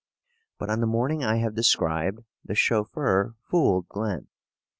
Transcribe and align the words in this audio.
But 0.57 0.71
on 0.71 0.79
the 0.79 0.87
morning 0.87 1.23
I 1.23 1.35
have 1.35 1.53
described, 1.53 2.23
the 2.43 2.55
chauffeur 2.55 3.35
fooled 3.39 3.87
Glen. 3.87 4.29